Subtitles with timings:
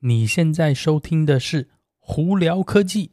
[0.00, 3.12] 你现在收听的是胡聊科技。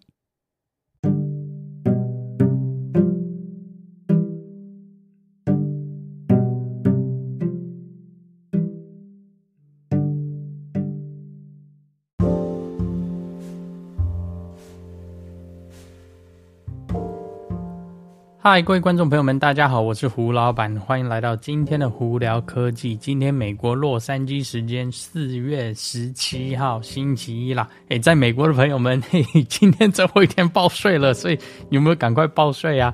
[18.45, 22.93] 嗨，各位观众朋友们，大家好，我是胡老板，欢迎来到今天的胡聊科技。
[22.93, 27.69] 今天美国洛杉矶时间四月十七号星期一啦。
[27.87, 32.93] 诶，在美国的朋友们， 嘿，今天最后一天报税了，所以有没有赶快报税啊？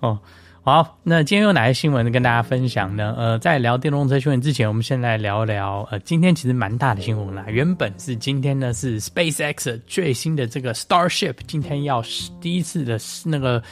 [0.00, 0.18] 哦，
[0.60, 3.14] 好，那今天有哪些新闻跟大家分享呢？
[3.16, 7.46] 呃，在聊电动车新闻之前，我们先来聊聊，呃，今天其实蛮大的新闻啦。
[7.48, 12.04] 原本是今天呢是 SpaceX 最新的这个 Starship，今天要
[12.42, 13.62] 第一次的那个。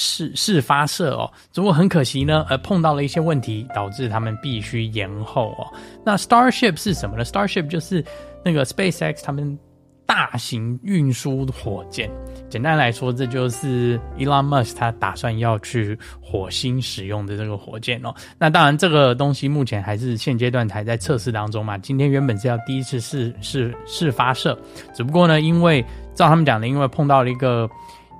[0.00, 5.66] 试试发射哦，只不过很可惜呢，呃，碰到了一些问题，导致他们必须延后哦。
[6.04, 8.04] 那 Starship 是什么呢？Starship 就是
[8.44, 9.58] 那个 SpaceX 他们
[10.06, 12.08] 大型运输火箭。
[12.48, 18.14] 简单来说，这就是 Elon Musk 他打算要去火星使用的这个火箭哦。
[18.38, 21.76] 那当然，这个东西目前还是现阶段还在测试当中嘛。
[21.76, 24.56] 今天原本是要第一次试试试发射，
[24.94, 27.68] 只不过呢，因为照他们讲的，因为碰到了一个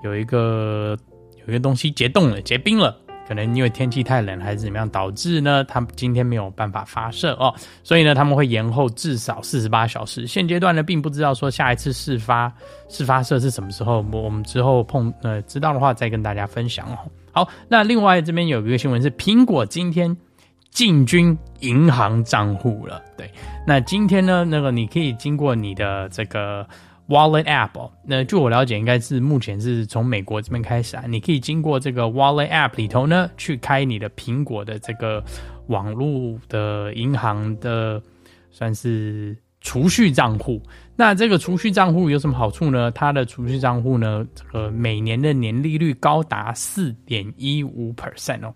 [0.03, 0.99] 有一个。
[1.49, 2.95] 有个东西结冻了，结冰了，
[3.27, 10.27] 可能因为天气太冷还是怎么样，导致呢，他们今天没有办法发射哦，所以呢，他们会延后至少四十八小时。
[10.27, 12.53] 现阶段呢，并不知道说下一次试发
[12.91, 16.99] 试发射是什么时候，我们之后碰呃知道的话再跟大家分享哦。
[17.33, 20.15] 好，那另外这边有一个新闻是，苹果今天
[20.71, 23.03] 进军银行账户了。
[23.17, 23.31] 对，
[23.67, 26.67] 那今天呢，那个你可以经过你的这个。
[27.09, 31.05] Wallet App 哦，那据我了解，应该是目前是从美国这边开始啊。
[31.09, 35.25] 你可以经过这个 Wallet App 里头呢，去开你的苹果的这个
[35.69, 38.03] 网络的银行的
[38.51, 40.63] 算是储蓄账户。
[40.97, 42.91] 那这个储蓄账户有什么好处呢？
[42.91, 48.53] 它的储蓄账户呢，这个每年的年利率高达四点一五 percent 哦。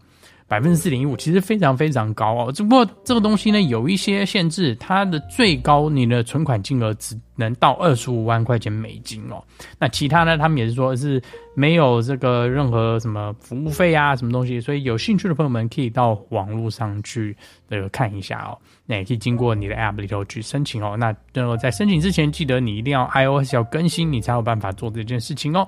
[0.52, 2.52] 百分之四点一五，其实非常非常高哦。
[2.52, 9.42] 只不过这个东西呢，有一些限制，它的最高你的存款金额只能到二十五万块钱美金哦。
[9.78, 11.22] 那其他呢，他们也是说是
[11.54, 14.60] 没有这个任何什么服务费啊，什么东西。
[14.60, 17.34] 所以有兴趣的朋友们可以到网络上去
[17.66, 18.52] 这个看一下哦。
[18.84, 20.98] 那也可以经过你的 App 里头去申请哦。
[20.98, 25.66] 那呃，在申请之前，记得你一定要 iOS 要更新，你才有办法做这件事情哦。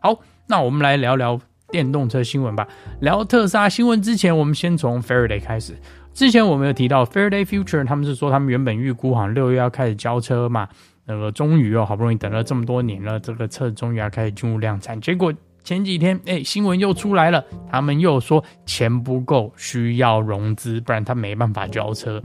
[0.00, 0.14] 好，
[0.46, 1.40] 那我们来聊聊。
[1.70, 2.66] 电动车新闻吧。
[3.00, 5.74] 聊特斯拉新闻之前，我们先从 Faraday 开始。
[6.14, 10.68] 之前我们有提到 Faraday Future，他们是说他们原本预估好像六月要开始交车嘛。
[11.04, 15.00] 那个终于哦，好不容易等了这么多年了，这个车终于要开始进入量产。
[15.00, 15.32] 结果
[15.62, 22.22] 前几天，哎，新闻又出来了，他们又说钱不够，需要融资，不然他没办法交车。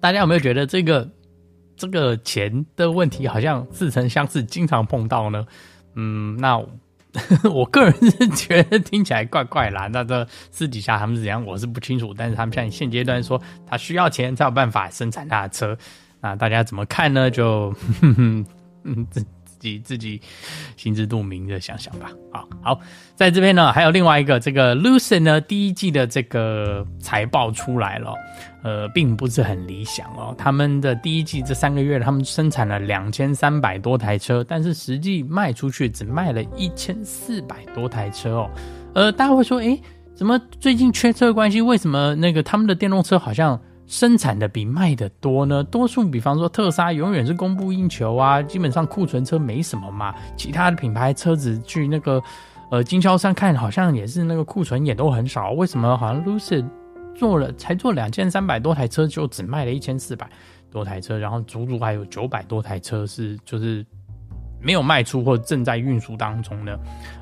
[0.00, 1.10] 大家有没有觉得这个
[1.76, 5.44] 这个钱的问题好像似曾相识，经常碰到呢？
[5.96, 6.64] 嗯，那。
[7.52, 12.12] 我个人是觉得听起来怪怪啦，那这私底下他们是怎样，我是不清楚。
[12.12, 15.76] 但是他们像现阶段说他需要钱才有办法生产他的车，
[16.20, 17.30] 那大家怎么看呢？
[17.30, 17.70] 就
[18.00, 18.46] 哼哼
[18.82, 19.06] 嗯
[19.68, 20.20] 己自己
[20.76, 22.10] 心知肚明的想想吧。
[22.32, 22.80] 好，好，
[23.16, 28.14] 在这边呢还有另外一个这个 Lucid 呢第一季的这个财报出来了。
[28.62, 30.34] 呃，并不是很理想哦。
[30.38, 38.50] 他们的第一季这三个月，他们生产了两千三百多台车，但是实际卖出去只卖了一千四百多台车哦。
[38.94, 39.78] 呃，大家会说，诶，
[40.14, 41.60] 怎么最近缺车关系？
[41.60, 45.62] 为什么那个他们的电动车好像生产的比卖的多呢？
[45.64, 50.14] 多数比方说特斯拉永远是供不应求啊，基本上库存车没什么嘛。
[50.36, 52.22] 其他的品牌车子去那个
[52.70, 55.52] 呃经销商看，好像也是那个库存也都很少。
[55.52, 56.64] 为什么好像 Lucid？
[57.14, 60.28] 做了才做两千三百多台车，就只卖了一千四百
[60.68, 63.86] 多台车，然后足足还有九百多台车是就是
[64.60, 66.76] 没有卖出或正在运输当中的。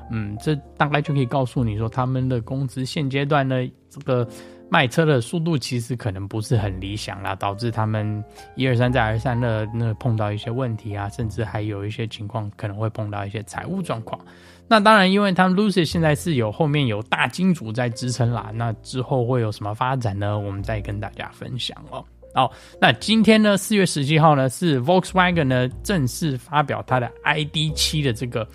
[0.09, 3.55] 嗯，这大概就可以告诉你说，他们的工资现阶段呢，
[3.87, 4.27] 这个
[4.73, 8.23] 卖车的速度其实可能不是很理想啦，导致他们
[8.55, 14.19] 一而三再而三的那碰到一些问题啊，甚至还有一些情况可能会碰到一些财务状况。
[14.67, 18.49] 那当然，因为他们 Lucy 现在是有后面有大金主在支撑啦。
[18.51, 20.39] 那之后会有什么发展呢？
[20.39, 22.03] 我们再跟大家分享哦。
[22.33, 22.51] 好，
[22.81, 28.47] 那今天呢，四月十七号呢，是 Volkswagen 呢正式发表它的 ID.7 的这个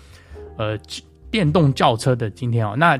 [0.57, 0.77] 呃
[1.31, 2.75] 电动轿车的今天哦。
[2.75, 2.99] 那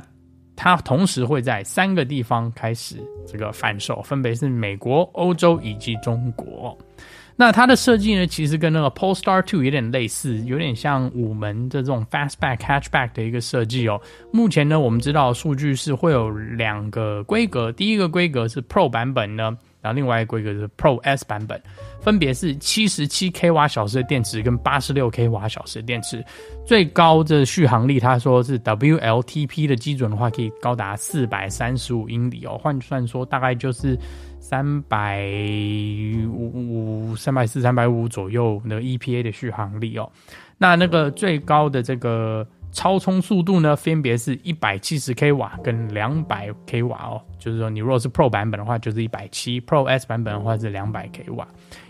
[0.62, 6.78] 它同时会在三个地方开始这个贩售，分别是美国、欧洲以及中国。
[7.38, 14.02] 那它的设计呢，其实跟那个 Polestar Two 有点类似，有点像五门的这种 fastback hatchback 的一个设计哦。
[14.34, 21.62] 目前呢，我们知道数据是会有两个规格，第一个规格是 Pro 版本呢，然后另外一个规格是 Pro S 版本，
[22.02, 26.24] 分别是七十七 k 瓦小时的电池跟八十六 k 瓦小时的电池，
[26.66, 33.98] 最高的续航力，他说是 WLTP 的基准的话，可以高达四百三十五英里哦，换算说大概就是
[34.40, 35.26] 三百
[36.32, 40.12] 五、三百四、三百五左右的 EPA 的续航力哦。
[40.58, 42.46] 那那个最高的这个。
[42.72, 47.22] 超充速度呢，分别是一百七十 k 瓦跟两百 k 瓦哦。
[47.38, 51.48] 就是说，你如果是 Pro 版本的话，就是一百七；Pro S 版本的话是两百 k 瓦。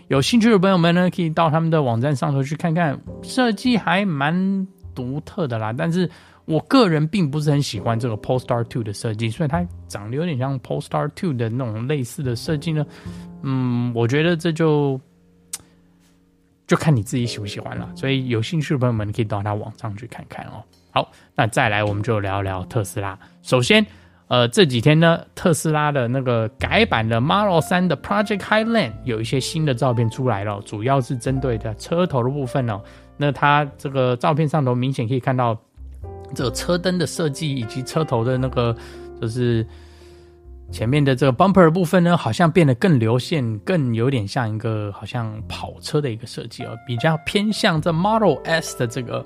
[0.08, 5.72] 有兴趣的朋友们呢，可以到他们的网站上头去看看，设计还蛮独特的啦。
[5.72, 6.10] 但是
[6.46, 12.86] 我个人并不是很喜欢这个 Polestar 2的设计，所以它长得有点像 Polestar 2的那种类似的设计呢。
[13.42, 15.00] 嗯，我觉得这就。
[16.70, 20.62] 就看你自己喜不喜欢了，所以有兴趣的朋友们可以到他网上去看看哦。
[20.92, 23.18] 好，那再来我们就聊聊特斯拉。
[23.42, 23.84] 首先，
[24.28, 32.80] 呃，这几天呢，特斯拉的那个改版的 Model 3的 Project Highland 有一些新的照片出来了，主要是针对的车头的部分哦。
[33.16, 35.60] 那它这个照片上头明显可以看到
[36.36, 38.76] 这个车灯的设计以及车头的那个
[39.20, 39.66] 就是。
[40.70, 49.24] 前面的这个 bumper 部分呢，好像变得更流线，更有点像一个好像跑车的一个设计哦，比较偏向这 Model S 的这个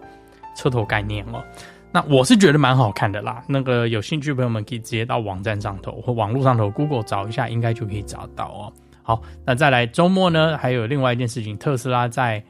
[0.56, 1.44] 车头概念哦。
[1.92, 3.44] 那我是觉得蛮好看的啦。
[3.46, 8.72] 那个有兴趣朋友们可以直接到网站上头或网络上头 Google 找一下，应该就可以找到哦。
[9.02, 12.42] 好，那再来周末呢，还有另外一件事情，特斯拉在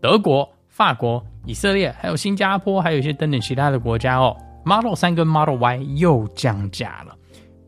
[0.00, 7.16] 德国、法国、以色列，还有新加坡，还有一些等等其他的国家哦，Model 3跟 Model Y 又降价了。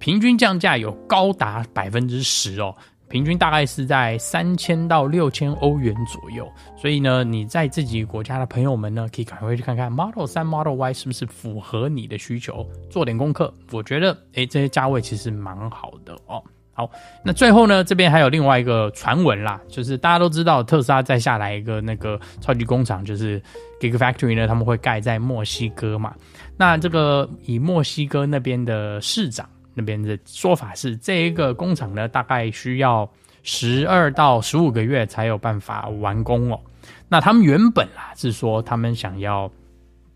[0.00, 2.74] 平均降价有高达百分之十哦，
[3.08, 6.50] 平均大概是在三千到六千欧元左右。
[6.74, 13.52] 所以呢，你在自己国家的朋友们呢，可以赶快去看看 Model 3、Model Y 是不是符合你的需求，做点功课。
[13.72, 16.42] 我觉得，诶，这些价位其实蛮好的哦。
[16.72, 16.90] 好，
[17.22, 23.38] 那最后呢，这边还有另外一个传闻啦，就是大家都知道特斯拉再下来一个那个超级工厂，就是
[23.80, 26.14] Gigafactory 呢，他们会盖在墨西哥嘛。
[26.56, 29.46] 那这个以墨西哥那边的市长。
[29.74, 33.08] 那边的说法是，这一个工厂呢，大概需要
[33.42, 36.60] 十二到十五个月才有办法完工哦。
[37.08, 39.50] 那他们原本啊是说，他们想要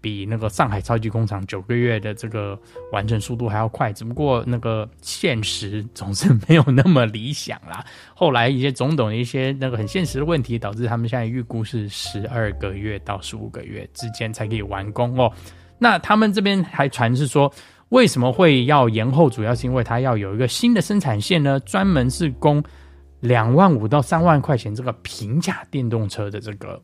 [0.00, 2.58] 比那个上海超级工厂九个月的这个
[2.92, 7.84] 完成速度还要快，只不过那个现实总是没有那么理想啦。
[8.14, 15.32] 后来一些种种的一些那个很现实的问题，导致他们现在预估是十二个月到十五个月之间才可以完工哦。
[15.78, 17.52] 那他们这边还传是说。
[17.94, 19.30] 为什么会要延后？
[19.30, 22.60] 主要是因为它要有一个新的生产线呢，专门是供
[23.20, 26.82] 两万五到三万块钱这个平价电动车的这个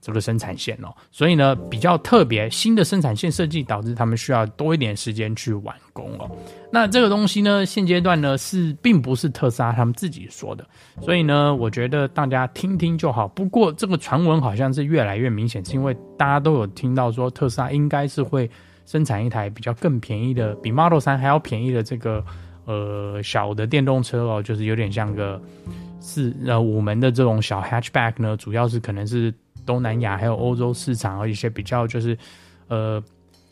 [0.00, 0.94] 这个生产线哦。
[1.10, 6.30] 所以呢，比较特别，新的生产线设计导致他们需要多一点时间去完工哦。
[6.70, 10.64] 那这个东西呢，现阶段呢是并不是特斯拉他们自己说的，
[11.00, 13.26] 所以呢，我觉得大家听听就好。
[13.26, 18.48] 不过这个传闻好像是越来越明显，是因为大家都有听到说特斯拉应该是会。
[18.92, 22.22] 生产一台比较更便宜的，比 Model 三还要便宜的这个
[22.66, 25.40] 呃小的电动车哦，就是有点像个
[25.98, 29.32] 四呃五门的这种小 hatchback 呢，主要是可能是
[29.64, 32.18] 东南亚还有欧洲市场而一些比较就是
[32.68, 33.02] 呃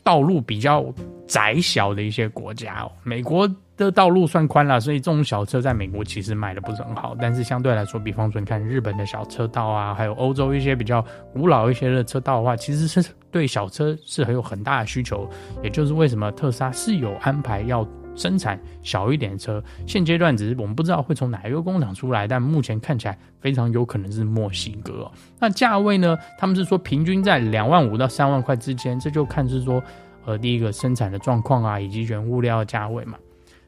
[0.03, 0.85] 道路比较
[1.27, 3.49] 窄小的一些国家哦，美国。
[3.77, 7.15] 的道路算宽了，所以这种小车在美国其实卖的不是很好。
[7.19, 11.03] 但是相对来说，比方说你看日本的小车道啊，还有欧洲一些比较
[11.33, 15.27] 古老一些的车道的话，其实是对小车是很有很大的需求。
[15.63, 17.83] 也就是为什么特斯拉是有安排要
[18.21, 19.63] 生产小一点的车。
[19.87, 25.11] 现阶段只是我们不知道会从哪一个工厂出来，但目前看起来非常有可能是墨西哥哦。
[25.39, 26.15] 那价位呢？
[26.37, 29.81] 他们是说平均在两万五到三万块之间，这就看是说
[30.25, 33.17] 呃第一个生产的状况啊，以及原物料的价位嘛。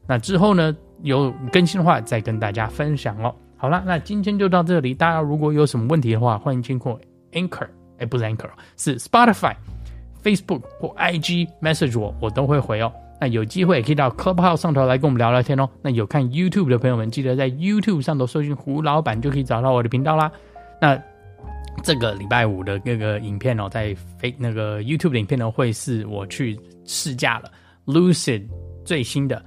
[0.05, 3.33] 那之后呢，有更新的话再跟大家分享哦。
[3.57, 4.93] 好了，那今天就到这里。
[4.93, 6.99] 大家如果有什么问题的话，欢迎经过
[7.31, 7.67] Anchor，
[7.97, 9.55] 哎，不是 Anchor，是 Spotify、
[10.21, 12.91] Facebook 或 IG message 我，我都会回哦。
[13.23, 15.69] 那有机会也可以到 Club 号上头来跟我们聊聊天哦。
[15.81, 20.29] 那有看 YouTube 的朋友们，记得在 YouTube 上头搜寻胡老板，就可以找到我的频道啦。
[20.81, 21.01] 那
[21.81, 27.49] 这个礼拜五的那个影片哦，在非那个 YouTube 的影片呢，会是我去试驾了
[27.85, 28.43] Lucid
[28.83, 29.41] 最新的。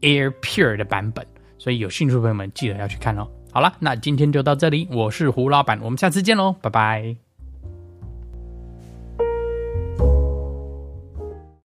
[0.00, 1.22] Air Pure 的版本，
[1.58, 3.28] 所以有兴趣的朋友们记得要去看哦。
[3.52, 7.25] 好了，那今天就到这里，我是胡老板，我们下次见喽，拜拜。